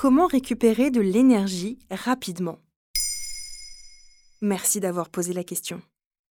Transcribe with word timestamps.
Comment 0.00 0.28
récupérer 0.28 0.92
de 0.92 1.00
l'énergie 1.00 1.76
rapidement? 1.90 2.60
Merci 4.40 4.78
d'avoir 4.78 5.08
posé 5.08 5.32
la 5.32 5.42
question. 5.42 5.82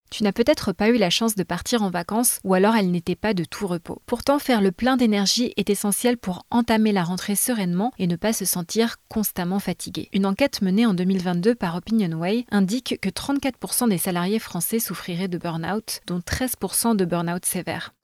Tu 0.09 0.23
n'as 0.23 0.31
peut-être 0.31 0.71
pas 0.71 0.87
eu 0.87 0.95
la 0.95 1.09
chance 1.09 1.35
de 1.35 1.43
partir 1.43 1.81
en 1.83 1.89
vacances 1.89 2.39
ou 2.45 2.53
alors 2.53 2.77
elle 2.77 2.91
n'était 2.91 3.17
pas 3.17 3.33
de 3.33 3.43
tout 3.43 3.67
repos. 3.67 4.01
Pourtant, 4.05 4.39
faire 4.39 4.61
le 4.61 4.71
plein 4.71 4.95
d'énergie 4.95 5.51
est 5.57 5.69
essentiel 5.69 6.17
pour 6.17 6.45
entamer 6.49 6.93
la 6.93 7.03
rentrée 7.03 7.35
sereinement 7.35 7.91
et 7.97 8.07
ne 8.07 8.15
pas 8.15 8.31
se 8.31 8.45
sentir 8.45 8.95
constamment 9.09 9.59
fatigué. 9.59 10.07
Une 10.13 10.25
enquête 10.25 10.61
menée 10.61 10.85
en 10.85 10.93
2022 10.93 11.53
par 11.53 11.75
Opinionway 11.75 12.45
indique 12.49 12.97
que 13.01 13.09
34% 13.09 13.89
des 13.89 13.97
salariés 13.97 14.39
français 14.39 14.79
souffriraient 14.79 15.27
de 15.27 15.38
burn-out, 15.38 15.99
dont 16.07 16.19
13% 16.19 16.95
de 16.95 17.03
burn-out 17.03 17.43
sévère. 17.43 17.97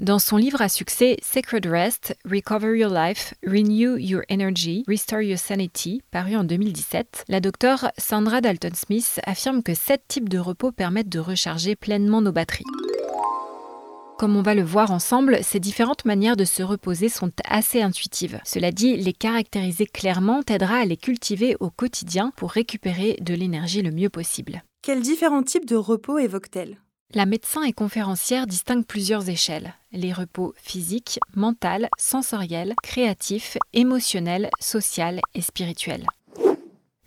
Dans 0.00 0.20
son 0.20 0.36
livre 0.36 0.62
à 0.62 0.68
succès 0.68 1.16
Sacred 1.22 1.66
Rest, 1.66 2.16
Recover 2.24 2.78
Your 2.78 2.92
Life, 2.94 3.34
Renew 3.44 3.98
Your 3.98 4.22
Energy, 4.28 4.84
Restore 4.86 5.22
Your 5.22 5.38
Sanity, 5.40 6.02
paru 6.12 6.36
en 6.36 6.44
2017, 6.44 7.24
la 7.26 7.40
docteure 7.40 7.90
Sandra 7.98 8.40
Dalton-Smith 8.40 9.18
affirme 9.24 9.60
que 9.60 9.74
sept 9.74 10.04
types 10.06 10.28
de 10.28 10.38
repos 10.38 10.70
permettent 10.70 11.08
de 11.08 11.18
recharger 11.18 11.74
pleinement 11.74 12.20
nos 12.20 12.30
batteries. 12.30 12.62
Comme 14.20 14.36
on 14.36 14.42
va 14.42 14.54
le 14.54 14.62
voir 14.62 14.92
ensemble, 14.92 15.40
ces 15.42 15.58
différentes 15.58 16.04
manières 16.04 16.36
de 16.36 16.44
se 16.44 16.62
reposer 16.62 17.08
sont 17.08 17.32
assez 17.44 17.82
intuitives. 17.82 18.40
Cela 18.44 18.70
dit, 18.70 18.96
les 18.96 19.12
caractériser 19.12 19.86
clairement 19.86 20.44
t'aidera 20.44 20.76
à 20.76 20.84
les 20.84 20.96
cultiver 20.96 21.56
au 21.58 21.70
quotidien 21.70 22.32
pour 22.36 22.52
récupérer 22.52 23.16
de 23.20 23.34
l'énergie 23.34 23.82
le 23.82 23.90
mieux 23.90 24.10
possible. 24.10 24.62
Quels 24.80 25.02
différents 25.02 25.42
types 25.42 25.66
de 25.66 25.74
repos 25.74 26.18
évoque-t-elle 26.18 26.78
la 27.14 27.26
médecin 27.26 27.62
et 27.62 27.72
conférencière 27.72 28.46
distingue 28.46 28.84
plusieurs 28.84 29.28
échelles. 29.28 29.74
Les 29.92 30.12
repos 30.12 30.54
physiques, 30.56 31.18
mental, 31.34 31.88
sensoriel, 31.98 32.74
créatif, 32.82 33.56
émotionnel, 33.72 34.50
social 34.60 35.20
et 35.34 35.40
spirituel. 35.40 36.04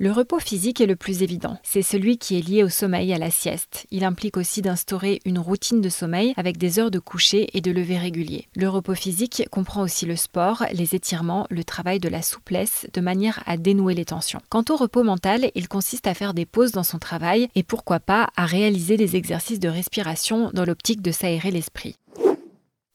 Le 0.01 0.11
repos 0.11 0.39
physique 0.39 0.81
est 0.81 0.87
le 0.87 0.95
plus 0.95 1.21
évident. 1.21 1.59
C'est 1.61 1.83
celui 1.83 2.17
qui 2.17 2.35
est 2.35 2.41
lié 2.41 2.63
au 2.63 2.69
sommeil 2.69 3.13
à 3.13 3.19
la 3.19 3.29
sieste. 3.29 3.85
Il 3.91 4.03
implique 4.03 4.35
aussi 4.35 4.63
d'instaurer 4.63 5.19
une 5.25 5.37
routine 5.37 5.79
de 5.79 5.89
sommeil 5.89 6.33
avec 6.37 6.57
des 6.57 6.79
heures 6.79 6.89
de 6.89 6.97
coucher 6.97 7.55
et 7.55 7.61
de 7.61 7.69
lever 7.69 7.99
réguliers. 7.99 8.47
Le 8.55 8.67
repos 8.67 8.95
physique 8.95 9.43
comprend 9.51 9.83
aussi 9.83 10.07
le 10.07 10.15
sport, 10.15 10.65
les 10.73 10.95
étirements, 10.95 11.45
le 11.51 11.63
travail 11.63 11.99
de 11.99 12.09
la 12.09 12.23
souplesse, 12.23 12.87
de 12.91 12.99
manière 12.99 13.43
à 13.45 13.57
dénouer 13.57 13.93
les 13.93 14.05
tensions. 14.05 14.41
Quant 14.49 14.63
au 14.71 14.75
repos 14.75 15.03
mental, 15.03 15.51
il 15.53 15.67
consiste 15.67 16.07
à 16.07 16.15
faire 16.15 16.33
des 16.33 16.47
pauses 16.47 16.71
dans 16.71 16.81
son 16.81 16.97
travail 16.97 17.49
et 17.53 17.61
pourquoi 17.61 17.99
pas 17.99 18.27
à 18.35 18.47
réaliser 18.47 18.97
des 18.97 19.15
exercices 19.15 19.59
de 19.59 19.69
respiration 19.69 20.49
dans 20.55 20.65
l'optique 20.65 21.03
de 21.03 21.11
s'aérer 21.11 21.51
l'esprit. 21.51 21.95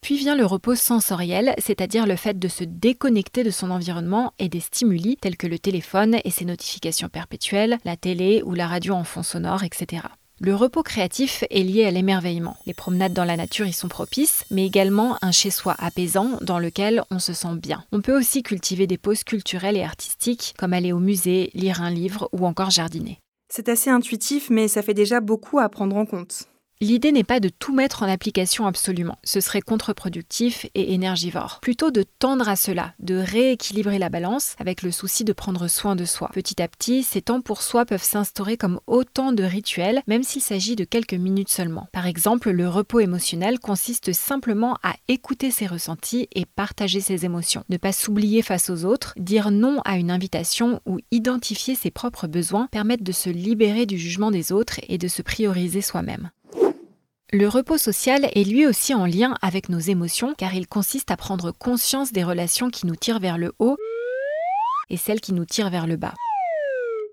Puis 0.06 0.19
vient 0.19 0.37
le 0.37 0.47
repos 0.47 0.77
sensoriel, 0.77 1.53
c'est-à-dire 1.59 2.06
le 2.06 2.15
fait 2.15 2.39
de 2.39 2.47
se 2.47 2.62
déconnecter 2.62 3.43
de 3.43 3.50
son 3.50 3.72
environnement 3.72 4.34
et 4.39 4.49
des 4.49 4.61
stimuli 4.61 5.17
tels 5.17 5.37
que 5.37 5.49
le 5.49 5.59
téléphone 5.59 6.19
et 6.22 6.31
ses 6.31 6.44
notifications 6.44 7.09
perpétuelles, 7.09 7.78
la 7.84 7.97
télé 7.97 8.41
ou 8.44 8.55
la 8.55 8.69
radio 8.69 8.94
en 8.94 9.03
fond 9.03 9.25
sonore, 9.25 9.65
etc. 9.65 10.05
Le 10.39 10.55
repos 10.55 10.84
créatif 10.84 11.43
est 11.50 11.65
lié 11.65 11.87
à 11.87 11.91
l'émerveillement. 11.91 12.56
Les 12.67 12.72
promenades 12.72 13.15
dans 13.15 13.25
la 13.25 13.37
nature 13.37 13.67
y 13.67 13.72
sont 13.72 13.89
propices, 13.89 14.44
mais 14.53 14.65
également 14.65 15.19
un 15.22 15.33
chez-soi 15.33 15.75
apaisant 15.77 16.38
dans 16.41 16.61
lequel 16.61 17.03
on 17.11 17.19
se 17.19 17.33
sent 17.33 17.56
bien. 17.61 17.83
On 17.91 18.00
peut 18.00 18.17
aussi 18.17 18.44
cultiver 18.44 18.87
des 18.87 18.99
pauses 18.99 19.25
culturelles 19.25 19.77
et 19.77 19.83
artistiques, 19.83 20.55
comme 20.56 20.73
aller 20.73 20.93
au 20.93 21.00
musée, 21.00 21.50
lire 21.53 21.83
un 21.83 21.91
livre 21.91 22.28
ou 22.31 22.47
encore 22.47 22.71
jardiner. 22.71 23.19
C'est 23.53 23.69
assez 23.69 23.91
intuitif, 23.91 24.50
mais 24.50 24.69
ça 24.69 24.83
fait 24.83 24.94
déjà 24.94 25.19
beaucoup 25.19 25.59
à 25.59 25.69
prendre 25.69 25.97
en 25.97 26.06
compte. 26.06 26.47
L'idée 26.82 27.10
n'est 27.10 27.25
pas 27.25 27.41
de 27.41 27.48
tout 27.48 27.75
mettre 27.75 28.03
en 28.03 28.06
application 28.06 28.66
absolument, 28.66 29.16
ce 29.25 29.41
serait 29.41 29.62
contre-productif 29.62 30.66
et 30.75 30.92
énergivore. 30.92 31.59
Plutôt 31.62 31.91
de 31.91 32.03
tendre 32.03 32.50
à 32.50 32.54
cela, 32.54 32.92
de 32.98 33.14
rééquilibrer 33.14 33.98
la 33.98 34.10
balance 34.10 34.54
avec 34.59 34.82
le 34.82 34.91
souci 34.91 35.25
de 35.25 35.32
prendre 35.32 35.69
soin 35.69 35.97
de 35.97 36.04
soi. 36.04 36.28
Petit 36.34 36.60
à 36.60 36.69
petit, 36.69 37.03
ces 37.03 37.22
temps 37.22 37.41
pour 37.41 37.62
soi 37.62 37.87
peuvent 37.87 38.03
s'instaurer 38.03 38.59
comme 38.59 38.78
autant 38.87 39.32
de 39.32 39.42
rituels, 39.42 40.03
même 40.06 40.22
s'il 40.22 40.42
s'agit 40.42 40.76
de 40.76 40.84
quelques 40.84 41.14
minutes 41.14 41.48
seulement. 41.48 41.88
Par 41.92 42.06
exemple, 42.06 42.50
le 42.50 42.69
repos 42.69 43.00
émotionnel 43.00 43.58
consiste 43.58 44.12
simplement 44.12 44.76
à 44.82 44.97
écouter 45.08 45.50
ses 45.50 45.66
ressentis 45.66 46.28
et 46.34 46.44
partager 46.44 47.00
ses 47.00 47.25
émotions. 47.25 47.64
Ne 47.70 47.78
pas 47.78 47.93
s'oublier 47.93 48.43
face 48.43 48.69
aux 48.69 48.84
autres, 48.84 49.14
dire 49.16 49.50
non 49.50 49.81
à 49.87 49.97
une 49.97 50.10
invitation 50.10 50.82
ou 50.84 50.98
identifier 51.10 51.75
ses 51.75 51.91
propres 51.91 52.26
besoins 52.26 52.69
permettent 52.70 53.03
de 53.03 53.12
se 53.12 53.31
libérer 53.31 53.87
du 53.87 53.97
jugement 53.97 54.31
des 54.31 54.53
autres 54.53 54.78
et 54.88 54.98
de 54.98 55.08
se 55.08 55.22
prioriser 55.22 55.81
soi-même. 55.81 56.31
Le 57.32 57.48
repos 57.48 57.76
social 57.76 58.31
est 58.37 58.44
lui 58.44 58.66
aussi 58.66 58.94
en 58.94 59.04
lien 59.04 59.34
avec 59.42 59.69
nos 59.69 59.81
émotions 59.81 60.32
car 60.34 60.54
il 60.54 60.69
consiste 60.69 61.10
à 61.10 61.16
prendre 61.16 61.50
conscience 61.50 62.12
des 62.12 62.22
relations 62.22 62.70
qui 62.70 62.87
nous 62.87 62.94
tirent 62.94 63.19
vers 63.19 63.37
le 63.37 63.53
haut 63.59 63.76
et 64.91 64.97
celles 64.97 65.20
qui 65.20 65.32
nous 65.32 65.44
tirent 65.44 65.70
vers 65.70 65.88
le 65.88 65.97
bas. 65.97 66.14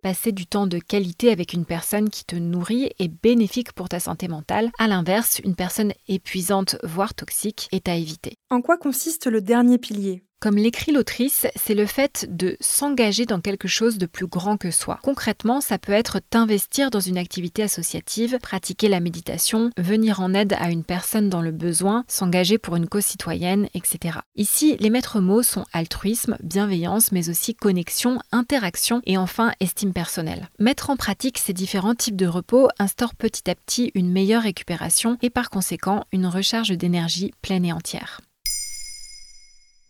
Passer 0.03 0.31
du 0.31 0.45
temps 0.45 0.67
de 0.67 0.77
qualité 0.77 1.31
avec 1.31 1.53
une 1.53 1.65
personne 1.65 2.11
qui 2.11 2.25
te 2.25 2.35
nourrit 2.35 2.91
est 2.99 3.07
bénéfique 3.07 3.71
pour 3.71 3.89
ta 3.89 3.99
santé 3.99 4.27
mentale. 4.27 4.69
A 4.77 4.87
l'inverse, 4.87 5.39
une 5.43 5.55
personne 5.55 5.93
épuisante, 6.07 6.75
voire 6.83 7.15
toxique, 7.15 7.67
est 7.71 7.89
à 7.89 7.95
éviter. 7.95 8.35
En 8.51 8.61
quoi 8.61 8.77
consiste 8.77 9.25
le 9.25 9.41
dernier 9.41 9.79
pilier? 9.79 10.23
Comme 10.43 10.57
l'écrit 10.57 10.91
l'autrice, 10.91 11.47
c'est 11.55 11.73
le 11.73 11.85
fait 11.85 12.25
de 12.27 12.57
s'engager 12.59 13.25
dans 13.25 13.39
quelque 13.39 13.69
chose 13.69 13.97
de 13.97 14.05
plus 14.05 14.27
grand 14.27 14.57
que 14.57 14.71
soi. 14.71 14.99
Concrètement, 15.01 15.61
ça 15.61 15.77
peut 15.77 15.93
être 15.93 16.19
t'investir 16.19 16.91
dans 16.91 16.99
une 16.99 17.17
activité 17.17 17.63
associative, 17.63 18.39
pratiquer 18.41 18.89
la 18.89 18.99
méditation, 18.99 19.69
venir 19.77 20.19
en 20.19 20.33
aide 20.33 20.57
à 20.59 20.69
une 20.69 20.83
personne 20.83 21.29
dans 21.29 21.41
le 21.41 21.53
besoin, 21.53 22.03
s'engager 22.09 22.57
pour 22.57 22.75
une 22.75 22.89
cause 22.89 23.05
citoyenne, 23.05 23.69
etc. 23.73 24.19
Ici, 24.35 24.75
les 24.81 24.89
maîtres 24.89 25.21
mots 25.21 25.43
sont 25.43 25.63
altruisme, 25.71 26.35
bienveillance, 26.43 27.13
mais 27.13 27.29
aussi 27.29 27.55
connexion, 27.55 28.19
interaction 28.33 29.01
et 29.05 29.17
enfin 29.17 29.53
estime 29.61 29.93
personnelle. 29.93 30.49
Mettre 30.59 30.89
en 30.89 30.97
pratique 30.97 31.37
ces 31.37 31.53
différents 31.53 31.95
types 31.95 32.17
de 32.17 32.27
repos 32.27 32.67
instaure 32.79 33.15
petit 33.15 33.49
à 33.49 33.55
petit 33.55 33.91
une 33.95 34.11
meilleure 34.11 34.43
récupération 34.43 35.17
et 35.21 35.29
par 35.29 35.49
conséquent 35.49 36.03
une 36.11 36.27
recharge 36.27 36.77
d'énergie 36.77 37.31
pleine 37.41 37.63
et 37.63 37.71
entière. 37.71 38.19